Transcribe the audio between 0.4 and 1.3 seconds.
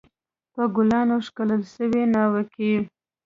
په ګلانو